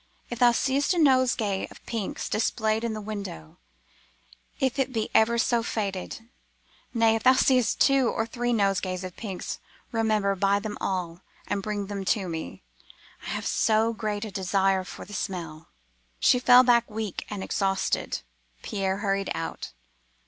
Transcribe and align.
If 0.31 0.39
thou 0.39 0.51
seest 0.51 0.95
a 0.95 0.97
nosegay 0.97 1.67
of 1.69 1.85
pinks 1.85 2.27
displayed 2.27 2.83
in 2.83 2.93
the 2.93 3.01
window, 3.01 3.59
if 4.59 4.79
it 4.79 4.91
be 4.91 5.11
ever 5.13 5.37
so 5.37 5.61
faded—nay, 5.61 7.15
if 7.15 7.21
thou 7.21 7.33
seest 7.33 7.79
two 7.79 8.07
or 8.09 8.25
three 8.25 8.51
nosegays 8.51 9.03
of 9.03 9.15
pinks, 9.15 9.59
remember, 9.91 10.35
buy 10.35 10.57
them 10.57 10.75
all, 10.81 11.21
and 11.45 11.61
bring 11.61 11.85
them 11.85 12.03
to 12.05 12.27
me, 12.27 12.63
I 13.27 13.29
have 13.29 13.45
so 13.45 13.93
great 13.93 14.25
a 14.25 14.31
desire 14.31 14.83
for 14.83 15.05
the 15.05 15.13
smell.' 15.13 15.67
She 16.19 16.39
fell 16.39 16.63
back 16.63 16.89
weak 16.89 17.27
and 17.29 17.43
exhausted. 17.43 18.23
Pierre 18.63 18.97
hurried 19.05 19.29
out. 19.35 19.71